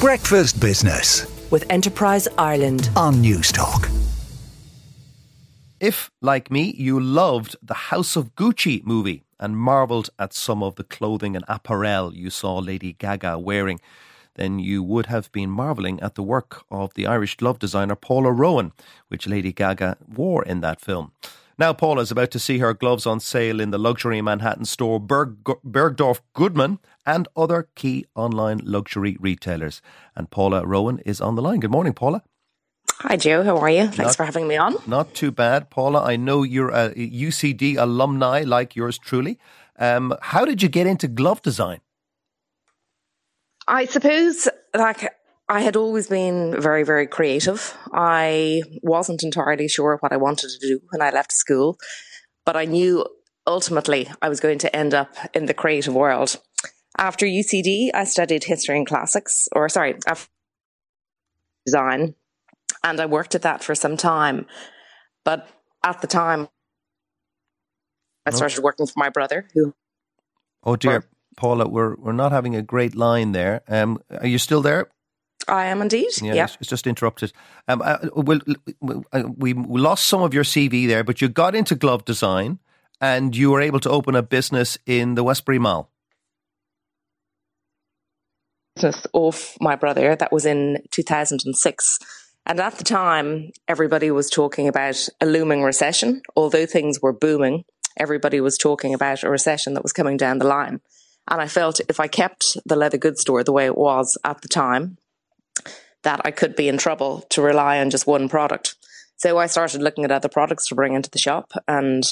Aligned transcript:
Breakfast 0.00 0.58
Business 0.58 1.26
with 1.50 1.66
Enterprise 1.68 2.26
Ireland 2.38 2.88
on 2.96 3.16
Newstalk. 3.16 3.90
If, 5.78 6.10
like 6.22 6.50
me, 6.50 6.74
you 6.78 6.98
loved 6.98 7.54
the 7.62 7.74
House 7.74 8.16
of 8.16 8.34
Gucci 8.34 8.82
movie 8.82 9.24
and 9.38 9.58
marvelled 9.58 10.08
at 10.18 10.32
some 10.32 10.62
of 10.62 10.76
the 10.76 10.84
clothing 10.84 11.36
and 11.36 11.44
apparel 11.48 12.14
you 12.14 12.30
saw 12.30 12.56
Lady 12.56 12.94
Gaga 12.94 13.38
wearing, 13.38 13.78
then 14.36 14.58
you 14.58 14.82
would 14.82 15.04
have 15.06 15.30
been 15.32 15.50
marvelling 15.50 16.00
at 16.00 16.14
the 16.14 16.22
work 16.22 16.64
of 16.70 16.94
the 16.94 17.06
Irish 17.06 17.36
glove 17.36 17.58
designer 17.58 17.94
Paula 17.94 18.32
Rowan, 18.32 18.72
which 19.08 19.26
Lady 19.26 19.52
Gaga 19.52 19.98
wore 20.08 20.42
in 20.42 20.62
that 20.62 20.80
film. 20.80 21.12
Now, 21.60 21.74
Paula 21.74 22.00
is 22.00 22.10
about 22.10 22.30
to 22.30 22.38
see 22.38 22.56
her 22.60 22.72
gloves 22.72 23.04
on 23.04 23.20
sale 23.20 23.60
in 23.60 23.70
the 23.70 23.76
luxury 23.76 24.22
Manhattan 24.22 24.64
store 24.64 24.98
Berg- 24.98 25.44
Bergdorf 25.44 26.20
Goodman 26.32 26.78
and 27.04 27.28
other 27.36 27.68
key 27.74 28.06
online 28.14 28.62
luxury 28.64 29.18
retailers. 29.20 29.82
And 30.16 30.30
Paula 30.30 30.66
Rowan 30.66 31.00
is 31.00 31.20
on 31.20 31.34
the 31.34 31.42
line. 31.42 31.60
Good 31.60 31.70
morning, 31.70 31.92
Paula. 31.92 32.22
Hi, 33.00 33.18
Joe. 33.18 33.42
How 33.42 33.58
are 33.58 33.68
you? 33.68 33.88
Thanks 33.88 33.98
not, 33.98 34.16
for 34.16 34.24
having 34.24 34.48
me 34.48 34.56
on. 34.56 34.76
Not 34.86 35.12
too 35.12 35.30
bad. 35.30 35.68
Paula, 35.68 36.02
I 36.02 36.16
know 36.16 36.44
you're 36.44 36.70
a 36.70 36.94
UCD 36.94 37.76
alumni 37.76 38.40
like 38.40 38.74
yours 38.74 38.96
truly. 38.96 39.38
Um, 39.78 40.14
how 40.22 40.46
did 40.46 40.62
you 40.62 40.70
get 40.70 40.86
into 40.86 41.08
glove 41.08 41.42
design? 41.42 41.82
I 43.68 43.84
suppose, 43.84 44.48
like, 44.74 45.12
I 45.50 45.62
had 45.62 45.74
always 45.74 46.06
been 46.06 46.54
very, 46.60 46.84
very 46.84 47.08
creative. 47.08 47.76
I 47.92 48.62
wasn't 48.84 49.24
entirely 49.24 49.66
sure 49.66 49.96
what 49.98 50.12
I 50.12 50.16
wanted 50.16 50.50
to 50.50 50.58
do 50.60 50.78
when 50.90 51.02
I 51.02 51.10
left 51.10 51.32
school, 51.32 51.76
but 52.46 52.56
I 52.56 52.66
knew 52.66 53.04
ultimately 53.48 54.08
I 54.22 54.28
was 54.28 54.38
going 54.38 54.58
to 54.58 54.74
end 54.74 54.94
up 54.94 55.16
in 55.34 55.46
the 55.46 55.54
creative 55.54 55.92
world. 55.92 56.36
After 56.96 57.26
UCD, 57.26 57.90
I 57.92 58.04
studied 58.04 58.44
history 58.44 58.76
and 58.76 58.86
classics, 58.86 59.48
or 59.50 59.68
sorry, 59.68 59.96
design, 61.66 62.14
and 62.84 63.00
I 63.00 63.06
worked 63.06 63.34
at 63.34 63.42
that 63.42 63.64
for 63.64 63.74
some 63.74 63.96
time. 63.96 64.46
But 65.24 65.48
at 65.84 66.00
the 66.00 66.06
time, 66.06 66.48
I 68.24 68.30
started 68.30 68.62
working 68.62 68.86
for 68.86 68.94
my 68.96 69.08
brother, 69.08 69.48
who. 69.52 69.74
Oh 70.62 70.76
dear, 70.76 71.06
Paula, 71.36 71.66
we're 71.66 71.96
we're 71.96 72.12
not 72.12 72.30
having 72.30 72.54
a 72.54 72.62
great 72.62 72.94
line 72.94 73.32
there. 73.32 73.62
Um, 73.66 73.98
are 74.10 74.28
you 74.28 74.38
still 74.38 74.62
there? 74.62 74.90
I 75.48 75.66
am 75.66 75.82
indeed. 75.82 76.10
Yeah, 76.20 76.34
yep. 76.34 76.50
it's 76.60 76.68
just 76.68 76.86
interrupted. 76.86 77.32
Um, 77.66 77.82
uh, 77.82 77.98
we'll, 78.14 78.40
uh, 79.12 79.24
we 79.36 79.52
we 79.52 79.80
lost 79.80 80.06
some 80.06 80.22
of 80.22 80.34
your 80.34 80.44
CV 80.44 80.86
there, 80.86 81.04
but 81.04 81.20
you 81.20 81.28
got 81.28 81.54
into 81.54 81.74
glove 81.74 82.04
design, 82.04 82.58
and 83.00 83.34
you 83.34 83.50
were 83.50 83.60
able 83.60 83.80
to 83.80 83.90
open 83.90 84.14
a 84.14 84.22
business 84.22 84.78
in 84.86 85.14
the 85.14 85.24
Westbury 85.24 85.58
Mall. 85.58 85.90
Business 88.76 89.06
of 89.12 89.56
my 89.60 89.76
brother 89.76 90.14
that 90.14 90.32
was 90.32 90.46
in 90.46 90.82
two 90.90 91.02
thousand 91.02 91.40
and 91.44 91.56
six. 91.56 91.98
And 92.46 92.58
at 92.58 92.78
the 92.78 92.84
time, 92.84 93.50
everybody 93.68 94.10
was 94.10 94.30
talking 94.30 94.66
about 94.66 95.08
a 95.20 95.26
looming 95.26 95.62
recession. 95.62 96.22
Although 96.34 96.66
things 96.66 97.00
were 97.00 97.12
booming, 97.12 97.64
everybody 97.96 98.40
was 98.40 98.56
talking 98.56 98.94
about 98.94 99.22
a 99.22 99.30
recession 99.30 99.74
that 99.74 99.82
was 99.82 99.92
coming 99.92 100.16
down 100.16 100.38
the 100.38 100.46
line. 100.46 100.80
And 101.28 101.40
I 101.40 101.46
felt 101.46 101.80
if 101.88 102.00
I 102.00 102.08
kept 102.08 102.56
the 102.64 102.76
leather 102.76 102.98
goods 102.98 103.20
store 103.20 103.44
the 103.44 103.52
way 103.52 103.66
it 103.66 103.76
was 103.76 104.18
at 104.24 104.40
the 104.40 104.48
time, 104.48 104.96
that 106.02 106.20
I 106.24 106.30
could 106.30 106.56
be 106.56 106.68
in 106.68 106.78
trouble 106.78 107.22
to 107.30 107.42
rely 107.42 107.78
on 107.78 107.90
just 107.90 108.06
one 108.06 108.28
product. 108.28 108.76
So 109.16 109.38
I 109.38 109.46
started 109.46 109.82
looking 109.82 110.04
at 110.04 110.10
other 110.10 110.28
products 110.28 110.66
to 110.68 110.74
bring 110.74 110.94
into 110.94 111.10
the 111.10 111.18
shop 111.18 111.52
and 111.68 112.10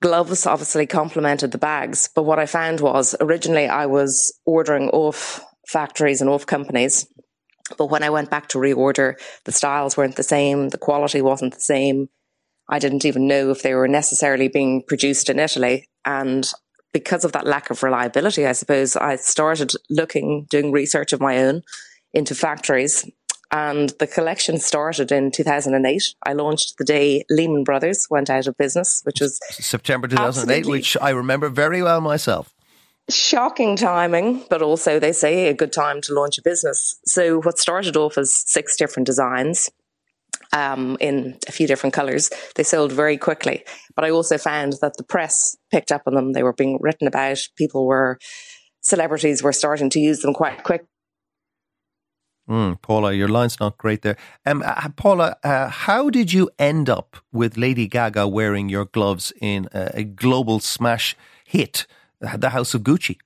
gloves 0.00 0.46
obviously 0.46 0.86
complemented 0.86 1.52
the 1.52 1.58
bags. 1.58 2.08
But 2.14 2.24
what 2.24 2.38
I 2.38 2.46
found 2.46 2.80
was 2.80 3.16
originally 3.20 3.66
I 3.66 3.86
was 3.86 4.38
ordering 4.44 4.88
off 4.90 5.44
factories 5.66 6.20
and 6.20 6.30
off 6.30 6.46
companies. 6.46 7.06
But 7.76 7.90
when 7.90 8.04
I 8.04 8.10
went 8.10 8.30
back 8.30 8.48
to 8.50 8.58
reorder, 8.58 9.14
the 9.44 9.52
styles 9.52 9.96
weren't 9.96 10.16
the 10.16 10.22
same, 10.22 10.68
the 10.68 10.78
quality 10.78 11.20
wasn't 11.20 11.54
the 11.54 11.60
same. 11.60 12.08
I 12.68 12.78
didn't 12.78 13.04
even 13.04 13.26
know 13.26 13.50
if 13.50 13.62
they 13.62 13.74
were 13.74 13.88
necessarily 13.88 14.48
being 14.48 14.82
produced 14.86 15.28
in 15.28 15.38
Italy. 15.38 15.88
And 16.04 16.48
because 16.92 17.24
of 17.24 17.32
that 17.32 17.46
lack 17.46 17.70
of 17.70 17.82
reliability, 17.82 18.46
I 18.46 18.52
suppose 18.52 18.96
I 18.96 19.16
started 19.16 19.72
looking, 19.90 20.46
doing 20.48 20.72
research 20.72 21.12
of 21.12 21.20
my 21.20 21.38
own 21.38 21.62
into 22.12 22.34
factories. 22.34 23.08
And 23.52 23.90
the 24.00 24.06
collection 24.06 24.58
started 24.58 25.12
in 25.12 25.30
2008. 25.30 26.14
I 26.24 26.32
launched 26.32 26.78
the 26.78 26.84
day 26.84 27.24
Lehman 27.30 27.64
Brothers 27.64 28.06
went 28.10 28.28
out 28.28 28.46
of 28.46 28.56
business, 28.56 29.02
which 29.04 29.20
was 29.20 29.38
September 29.50 30.08
2008, 30.08 30.66
which 30.66 30.96
I 31.00 31.10
remember 31.10 31.48
very 31.48 31.82
well 31.82 32.00
myself. 32.00 32.52
Shocking 33.08 33.76
timing, 33.76 34.44
but 34.50 34.62
also 34.62 34.98
they 34.98 35.12
say 35.12 35.46
a 35.46 35.54
good 35.54 35.72
time 35.72 36.00
to 36.02 36.12
launch 36.12 36.38
a 36.38 36.42
business. 36.42 36.98
So, 37.04 37.40
what 37.40 37.60
started 37.60 37.96
off 37.96 38.18
as 38.18 38.34
six 38.34 38.76
different 38.76 39.06
designs 39.06 39.70
um, 40.52 40.96
in 41.00 41.38
a 41.46 41.52
few 41.52 41.68
different 41.68 41.94
colors, 41.94 42.30
they 42.56 42.64
sold 42.64 42.90
very 42.90 43.16
quickly. 43.16 43.64
But 43.94 44.04
I 44.04 44.10
also 44.10 44.38
found 44.38 44.74
that 44.82 44.96
the 44.96 45.04
press 45.04 45.56
picked 45.70 45.92
up 45.92 46.02
on 46.06 46.14
them. 46.14 46.32
They 46.32 46.42
were 46.42 46.52
being 46.52 46.78
written 46.80 47.06
about. 47.06 47.38
People 47.56 47.86
were, 47.86 48.18
celebrities 48.80 49.40
were 49.40 49.52
starting 49.52 49.88
to 49.90 50.00
use 50.00 50.20
them 50.20 50.34
quite 50.34 50.64
quick 50.64 50.84
Mm, 52.48 52.80
Paula, 52.80 53.12
your 53.12 53.28
line's 53.28 53.58
not 53.58 53.76
great 53.76 54.02
there. 54.02 54.16
Um, 54.44 54.62
uh, 54.64 54.88
Paula, 54.96 55.36
uh, 55.42 55.68
how 55.68 56.10
did 56.10 56.32
you 56.32 56.48
end 56.58 56.88
up 56.88 57.16
with 57.32 57.56
Lady 57.56 57.88
Gaga 57.88 58.28
wearing 58.28 58.68
your 58.68 58.84
gloves 58.84 59.32
in 59.40 59.68
a, 59.72 59.90
a 59.94 60.04
global 60.04 60.60
smash 60.60 61.16
hit, 61.44 61.86
The 62.20 62.50
House 62.50 62.72
of 62.74 62.82
Gucci? 62.82 63.18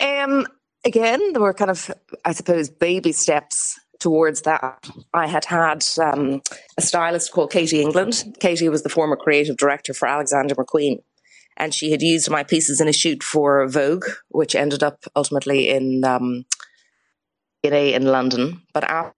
Um, 0.00 0.46
again, 0.84 1.32
there 1.32 1.42
were 1.42 1.52
kind 1.52 1.70
of, 1.70 1.90
I 2.24 2.32
suppose, 2.32 2.70
baby 2.70 3.12
steps 3.12 3.78
towards 3.98 4.42
that. 4.42 4.88
I 5.12 5.26
had 5.26 5.44
had 5.44 5.84
um, 6.00 6.40
a 6.78 6.82
stylist 6.82 7.32
called 7.32 7.52
Katy 7.52 7.82
England. 7.82 8.24
Katie 8.40 8.70
was 8.70 8.82
the 8.82 8.88
former 8.88 9.16
creative 9.16 9.58
director 9.58 9.92
for 9.92 10.08
Alexander 10.08 10.54
McQueen. 10.54 11.02
And 11.58 11.74
she 11.74 11.90
had 11.90 12.00
used 12.00 12.30
my 12.30 12.42
pieces 12.42 12.80
in 12.80 12.88
a 12.88 12.92
shoot 12.92 13.22
for 13.22 13.68
Vogue, 13.68 14.06
which 14.30 14.54
ended 14.54 14.82
up 14.82 15.04
ultimately 15.14 15.68
in 15.68 16.02
um, 16.04 16.46
in 17.62 18.06
London, 18.06 18.62
but 18.72 18.84
after. 18.84 19.14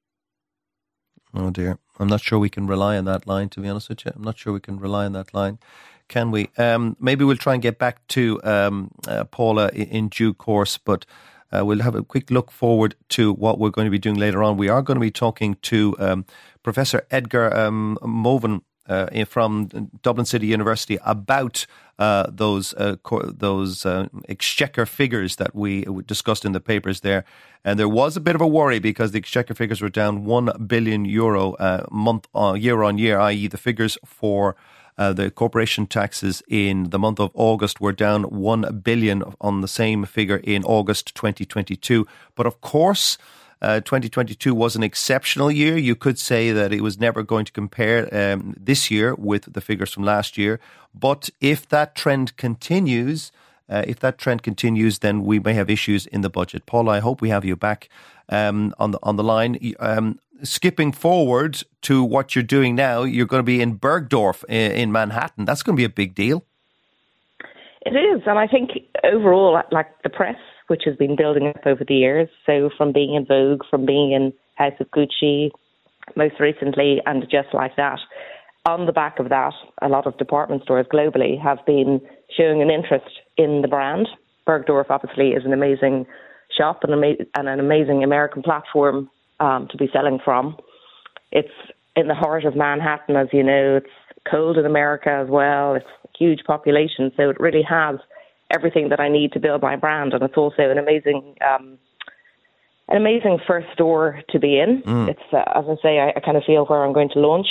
Oh 1.35 1.51
dear, 1.51 1.79
I'm 1.99 2.09
not 2.09 2.21
sure 2.21 2.39
we 2.39 2.51
can 2.51 2.67
rely 2.67 2.97
on 2.97 3.05
that 3.07 3.27
line. 3.27 3.49
To 3.51 3.61
be 3.61 3.69
honest 3.69 3.89
with 3.89 4.05
you, 4.05 4.13
I'm 4.15 4.23
not 4.23 4.39
sure 4.39 4.53
we 4.53 4.61
can 4.61 4.79
rely 4.79 5.07
on 5.07 5.13
that 5.13 5.33
line. 5.33 5.59
Can 6.09 6.31
we? 6.31 6.51
Um, 6.59 6.97
maybe 7.01 7.25
we'll 7.25 7.37
try 7.37 7.55
and 7.55 7.63
get 7.63 7.79
back 7.79 8.07
to 8.09 8.41
um, 8.45 8.91
uh, 9.09 9.25
Paula 9.25 9.71
in, 9.73 9.89
in, 9.89 10.09
due 10.09 10.35
course, 10.35 10.79
but. 10.79 11.07
Uh, 11.55 11.63
we'll 11.63 11.81
have 11.81 11.95
a 11.95 12.03
quick 12.03 12.31
look 12.31 12.51
forward 12.51 12.95
to 13.11 13.31
what 13.35 13.59
we're 13.59 13.69
going 13.69 13.85
to 13.85 13.91
be 13.91 13.99
doing 13.99 14.17
later 14.17 14.43
on. 14.43 14.57
We 14.57 14.71
are 14.71 14.81
going 14.81 14.95
to 14.95 15.03
be 15.03 15.11
talking 15.11 15.57
to 15.61 15.95
um, 15.99 16.25
Professor 16.63 17.07
Edgar 17.11 17.55
um, 17.55 17.99
Moven 18.01 18.63
uh, 18.89 19.25
from 19.25 19.69
Dublin 20.03 20.27
City 20.27 20.47
University 20.47 20.99
about 21.05 21.67
uh, 21.99 22.27
those 22.29 22.75
uh, 22.75 22.97
co- 23.03 23.31
those 23.31 23.87
uh, 23.87 24.09
exchequer 24.29 24.87
figures 24.87 25.37
that 25.37 25.55
we 25.55 25.85
discussed 26.07 26.45
in 26.45 26.53
the 26.53 26.61
papers 26.61 27.01
there. 27.01 27.25
And 27.65 27.79
there 27.79 27.89
was 27.89 28.17
a 28.17 28.21
bit 28.21 28.35
of 28.35 28.41
a 28.41 28.47
worry 28.47 28.81
because 28.81 29.13
the 29.13 29.19
exchequer 29.19 29.55
figures 29.55 29.81
were 29.81 29.89
down 29.89 30.25
one 30.25 30.51
billion 30.67 31.05
euro 31.05 31.53
uh, 31.55 31.87
month 31.91 32.27
on 32.35 32.61
year 32.61 32.83
on 32.83 32.99
year, 32.99 33.21
i.e., 33.21 33.47
the 33.47 33.59
figures 33.59 33.99
for 34.05 34.57
uh, 34.99 35.13
the 35.13 35.31
corporation 35.31 35.87
taxes 35.87 36.43
in 36.49 36.91
the 36.91 36.99
month 36.99 37.21
of 37.21 37.31
August 37.35 37.81
were 37.81 37.93
down 37.93 38.25
1 38.25 38.81
billion 38.85 39.23
on 39.41 39.61
the 39.61 39.69
same 39.69 40.05
figure 40.05 40.41
in 40.45 40.63
August 40.65 41.15
2022. 41.15 42.07
But 42.35 42.47
of 42.47 42.61
course, 42.61 43.17
uh, 43.63 43.81
2022 43.81 44.55
was 44.55 44.75
an 44.75 44.83
exceptional 44.83 45.51
year. 45.51 45.77
You 45.77 45.95
could 45.95 46.19
say 46.19 46.51
that 46.51 46.73
it 46.73 46.81
was 46.81 46.99
never 46.99 47.23
going 47.23 47.45
to 47.45 47.53
compare 47.53 48.09
um, 48.13 48.55
this 48.59 48.91
year 48.91 49.15
with 49.15 49.53
the 49.53 49.61
figures 49.61 49.93
from 49.93 50.03
last 50.03 50.37
year. 50.37 50.59
But 50.93 51.31
if 51.41 51.69
that 51.69 51.95
trend 51.95 52.37
continues, 52.37 53.31
uh, 53.69 53.85
if 53.87 54.01
that 54.01 54.19
trend 54.19 54.43
continues, 54.43 54.99
then 54.99 55.25
we 55.25 55.39
may 55.39 55.55
have 55.55 55.71
issues 55.71 56.07
in 56.07 56.23
the 56.23 56.29
budget. 56.29 56.67
Paul, 56.67 56.91
I 56.91 56.99
hope 56.99 57.23
we 57.23 57.29
have 57.29 57.45
you 57.45 57.55
back 57.55 57.89
um, 58.29 58.75
on 58.79 58.91
the 58.91 58.99
on 59.03 59.15
the 59.15 59.23
line. 59.23 59.75
Um, 59.79 60.19
skipping 60.43 60.91
forward 60.91 61.63
to 61.83 62.03
what 62.03 62.35
you're 62.35 62.43
doing 62.43 62.75
now, 62.75 63.05
you're 63.05 63.27
going 63.27 63.39
to 63.39 63.45
be 63.45 63.63
in 63.63 63.79
Bergdorf 63.79 64.45
in, 64.49 64.73
in 64.73 64.93
Manhattan. 64.93 65.45
That's 65.45 65.63
going 65.63 65.77
to 65.77 65.81
be 65.81 65.85
a 65.85 65.89
big 65.89 66.17
deal. 66.17 66.45
It 67.85 67.97
is, 67.97 68.23
and 68.27 68.39
I 68.39 68.47
think 68.47 68.71
overall, 69.05 69.61
like 69.71 69.89
the 70.03 70.11
press 70.11 70.37
which 70.69 70.83
has 70.87 70.97
been 70.97 71.17
building 71.17 71.49
up 71.49 71.67
over 71.67 71.85
the 71.87 71.95
years. 71.95 72.29
So 72.47 72.71
from 72.79 72.93
being 72.93 73.15
in 73.15 73.27
Vogue, 73.27 73.63
from 73.69 73.85
being 73.85 74.13
in 74.13 74.33
House 74.55 74.73
of 74.81 74.91
Gucci, 74.91 75.51
most 76.17 76.41
recently, 76.41 77.01
and 77.07 77.23
just 77.31 77.49
like 77.53 77.77
that. 77.77 77.99
On 78.65 78.87
the 78.87 78.93
back 78.93 79.19
of 79.19 79.29
that, 79.29 79.53
a 79.83 79.89
lot 79.89 80.07
of 80.07 80.17
department 80.19 80.63
stores 80.63 80.87
globally 80.93 81.41
have 81.43 81.59
been 81.67 82.01
showing 82.37 82.63
an 82.63 82.71
interest 82.71 83.11
in 83.37 83.61
the 83.63 83.69
brand. 83.69 84.09
Bergdorf 84.47 84.87
obviously 84.89 85.31
is 85.31 85.45
an 85.45 85.53
amazing 85.53 86.07
shop 86.57 86.81
and, 86.85 86.93
ama- 86.93 87.25
and 87.35 87.49
an 87.49 87.61
amazing 87.61 88.05
American 88.05 88.43
platform 88.43 89.11
um, 89.41 89.69
to 89.71 89.77
be 89.77 89.89
selling 89.93 90.19
from. 90.25 90.57
It's 91.33 91.49
in 91.97 92.09
the 92.09 92.15
heart 92.15 92.45
of 92.45 92.57
Manhattan, 92.57 93.17
as 93.17 93.29
you 93.33 93.43
know. 93.43 93.77
It's 93.77 93.87
cold 94.31 94.59
in 94.59 94.67
America 94.67 95.11
as 95.11 95.29
well. 95.29 95.75
It's 95.75 95.87
a 96.05 96.09
huge 96.19 96.45
population, 96.45 97.13
so 97.17 97.31
it 97.31 97.41
really 97.41 97.63
has 97.63 97.97
everything 98.51 98.91
that 98.91 99.01
I 99.01 99.09
need 99.09 99.33
to 99.33 99.41
build 99.41 99.63
my 99.63 99.77
brand. 99.77 100.13
And 100.13 100.23
it's 100.23 100.37
also 100.37 100.71
an 100.71 100.79
amazing 100.79 101.37
um, 101.47 101.79
an 102.89 102.97
amazing 102.97 103.39
first 103.47 103.69
store 103.73 104.21
to 104.31 104.39
be 104.39 104.59
in. 104.59 104.83
Mm. 104.83 105.09
It's, 105.09 105.33
uh, 105.33 105.45
as 105.55 105.65
I 105.67 105.77
say, 105.83 105.99
I, 105.99 106.13
I 106.17 106.21
kind 106.21 106.37
of 106.37 106.43
feel 106.45 106.67
where 106.67 106.85
I'm 106.85 106.93
going 106.93 107.09
to 107.11 107.21
launch 107.21 107.47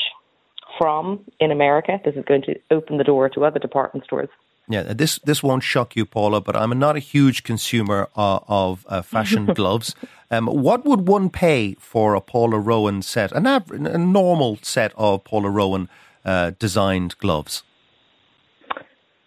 from 0.78 1.26
in 1.40 1.52
America. 1.52 2.00
This 2.06 2.16
is 2.16 2.24
going 2.26 2.44
to 2.44 2.60
open 2.70 2.98
the 2.98 3.04
door 3.04 3.30
to 3.30 3.46
other 3.46 3.60
department 3.60 4.06
stores. 4.06 4.30
Yeah, 4.70 4.84
this 4.84 5.20
this 5.26 5.44
won't 5.44 5.64
shock 5.64 5.96
you, 5.96 6.06
Paula, 6.06 6.40
but 6.40 6.56
I'm 6.56 6.78
not 6.78 6.96
a 6.96 7.00
huge 7.00 7.44
consumer 7.44 8.08
uh, 8.16 8.40
of 8.48 8.86
uh, 8.88 9.02
fashion 9.02 9.46
gloves. 9.56 9.96
Um, 10.30 10.48
what 10.48 10.86
would 10.86 11.08
one 11.08 11.30
pay 11.30 11.76
for 11.80 12.14
a 12.14 12.22
Paula 12.22 12.58
Rowan 12.58 13.02
set, 13.02 13.32
an 13.34 13.46
a 13.48 13.98
normal 13.98 14.60
set 14.62 14.94
of 14.96 15.24
Paula 15.24 15.50
Rowan 15.50 15.90
uh, 16.26 16.52
designed 16.60 17.18
gloves? 17.18 17.64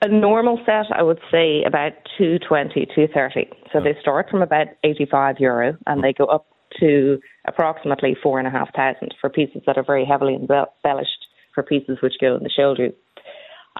A 0.02 0.08
normal 0.08 0.60
set, 0.66 0.86
I 0.94 1.02
would 1.02 1.20
say 1.30 1.62
about 1.64 1.92
220, 2.18 2.86
230. 2.94 3.48
So 3.72 3.78
oh. 3.78 3.82
they 3.82 3.98
start 4.00 4.28
from 4.30 4.42
about 4.42 4.66
85 4.82 5.36
euro 5.38 5.76
and 5.86 6.04
they 6.04 6.12
go 6.12 6.26
up 6.26 6.46
to 6.80 7.18
approximately 7.46 8.16
four 8.22 8.38
and 8.38 8.46
a 8.48 8.50
half 8.50 8.74
thousand 8.74 9.14
for 9.20 9.30
pieces 9.30 9.62
that 9.66 9.78
are 9.78 9.84
very 9.84 10.04
heavily 10.04 10.34
embellished 10.34 11.26
for 11.54 11.62
pieces 11.62 11.98
which 12.02 12.14
go 12.20 12.36
in 12.36 12.42
the 12.42 12.50
shoulders. 12.50 12.92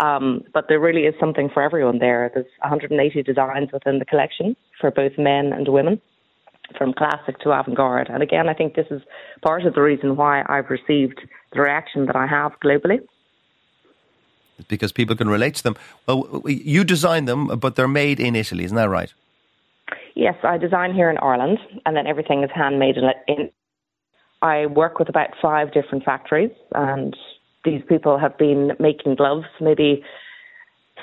Um, 0.01 0.43
but 0.53 0.67
there 0.69 0.81
really 0.81 1.03
is 1.03 1.15
something 1.21 1.49
for 1.53 1.63
everyone 1.63 1.99
there. 1.99 2.31
There's 2.33 2.47
180 2.61 3.23
designs 3.23 3.71
within 3.73 3.99
the 3.99 4.05
collection 4.05 4.57
for 4.81 4.91
both 4.91 5.13
men 5.19 5.53
and 5.53 5.69
women, 5.69 6.01
from 6.77 6.93
classic 6.95 7.39
to 7.41 7.51
avant 7.51 7.77
garde. 7.77 8.09
And 8.11 8.23
again, 8.23 8.49
I 8.49 8.55
think 8.55 8.75
this 8.75 8.87
is 8.91 9.03
part 9.43 9.65
of 9.67 9.75
the 9.75 9.83
reason 9.83 10.17
why 10.17 10.43
I've 10.49 10.71
received 10.71 11.21
the 11.53 11.61
reaction 11.61 12.07
that 12.07 12.17
I 12.17 12.27
have 12.27 12.53
globally. 12.65 13.01
Because 14.69 14.93
people 14.93 15.17
can 15.17 15.29
relate 15.29 15.57
to 15.57 15.63
them. 15.63 15.77
Well, 16.07 16.43
you 16.47 16.85
design 16.85 17.25
them, 17.25 17.49
but 17.59 17.77
they're 17.77 17.89
made 17.89 18.21
in 18.21 18.37
Italy, 18.37 18.65
isn't 18.65 18.77
that 18.77 18.89
right? 18.89 19.13
Yes, 20.15 20.37
I 20.45 20.59
design 20.59 20.95
here 20.95 21.11
in 21.11 21.19
Ireland, 21.19 21.59
and 21.85 21.97
then 21.97 22.07
everything 22.07 22.45
is 22.45 22.51
handmade 22.55 22.97
in. 23.27 23.51
I 24.43 24.67
work 24.67 24.99
with 24.99 25.09
about 25.09 25.31
five 25.43 25.73
different 25.73 26.05
factories, 26.05 26.53
and 26.73 27.17
these 27.65 27.83
people 27.89 28.19
have 28.19 28.37
been 28.39 28.73
making 28.79 29.17
gloves, 29.17 29.47
maybe 29.61 30.05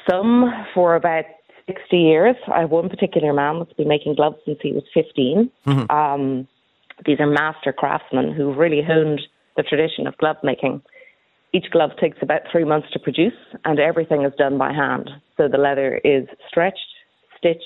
some 0.09 0.49
for 0.73 0.95
about 0.95 1.25
60 1.67 1.97
years. 1.97 2.35
I 2.53 2.61
have 2.61 2.71
one 2.71 2.89
particular 2.89 3.33
man 3.33 3.59
that's 3.59 3.73
been 3.73 3.87
making 3.87 4.15
gloves 4.15 4.37
since 4.45 4.59
he 4.61 4.71
was 4.71 4.83
15. 4.93 5.49
Mm-hmm. 5.65 5.91
Um, 5.91 6.47
these 7.05 7.19
are 7.19 7.27
master 7.27 7.73
craftsmen 7.73 8.33
who 8.33 8.53
really 8.53 8.81
honed 8.85 9.21
the 9.57 9.63
tradition 9.63 10.07
of 10.07 10.17
glove 10.17 10.37
making. 10.43 10.81
Each 11.53 11.65
glove 11.71 11.91
takes 11.99 12.17
about 12.21 12.41
three 12.51 12.63
months 12.63 12.87
to 12.93 12.99
produce, 12.99 13.33
and 13.65 13.79
everything 13.79 14.23
is 14.23 14.31
done 14.37 14.57
by 14.57 14.71
hand. 14.71 15.09
So 15.35 15.47
the 15.47 15.57
leather 15.57 15.99
is 16.03 16.25
stretched, 16.47 16.77
stitched, 17.37 17.65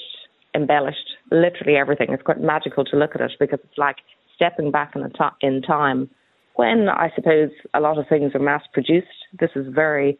embellished, 0.56 1.10
literally 1.32 1.78
everything. 1.78 2.08
It's 2.12 2.24
quite 2.24 2.42
magical 2.42 2.84
to 2.86 2.98
look 2.98 3.12
at 3.14 3.22
it 3.22 3.32
because 3.40 3.60
it's 3.64 3.78
like 3.78 3.98
stepping 4.36 4.72
back 4.72 4.94
in, 4.96 5.12
in 5.42 5.62
time 5.62 6.10
when 6.56 6.88
I 6.90 7.12
suppose 7.16 7.50
a 7.74 7.80
lot 7.80 7.98
of 7.98 8.08
things 8.08 8.34
are 8.34 8.40
mass 8.40 8.64
produced, 8.74 9.08
this 9.40 9.52
is 9.56 9.68
very, 9.74 10.18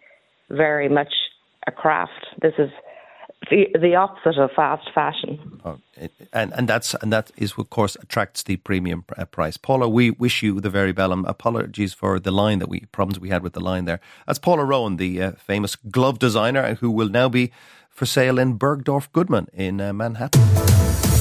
very 0.50 0.90
much 0.90 1.14
a 1.68 1.72
craft. 1.72 2.28
This 2.42 2.54
is 2.58 2.70
the 3.50 3.68
the 3.80 3.96
opposite 3.96 4.38
of 4.38 4.52
fast 4.52 4.90
fashion. 4.94 5.62
Oh, 5.64 5.78
and 6.34 6.54
and 6.54 6.68
that's 6.68 6.94
and 6.96 7.12
that 7.12 7.32
is 7.38 7.54
of 7.58 7.70
course 7.70 7.96
attracts 8.02 8.44
the 8.44 8.58
premium 8.58 9.06
uh, 9.18 9.26
price. 9.26 9.58
Paula, 9.58 9.88
we 9.88 10.12
wish 10.12 10.44
you 10.44 10.60
the 10.62 10.70
very 10.70 10.92
best. 10.92 11.06
Apologies 11.06 11.94
for 11.94 12.20
the 12.20 12.32
line 12.32 12.60
that 12.60 12.70
we 12.70 12.82
problems 12.92 13.20
we 13.20 13.30
had 13.30 13.44
with 13.44 13.54
the 13.54 13.60
line 13.60 13.86
there. 13.86 14.00
That's 14.26 14.40
Paula 14.40 14.66
Rowan, 14.66 14.98
the 14.98 15.22
uh, 15.22 15.32
famous 15.34 15.76
glove 15.76 16.20
designer, 16.20 16.76
who 16.76 16.90
will 16.90 17.10
now 17.10 17.30
be 17.30 17.52
for 17.90 18.06
sale 18.06 18.40
in 18.40 18.58
Bergdorf 18.58 19.12
Goodman 19.14 19.48
in 19.54 19.80
uh, 19.80 19.94
Manhattan. 19.94 20.42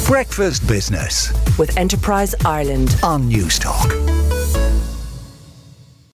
Breakfast 0.07 0.67
Business 0.67 1.33
with 1.59 1.77
Enterprise 1.77 2.35
Ireland 2.45 2.97
on 3.03 3.31
Newstalk. 3.31 4.14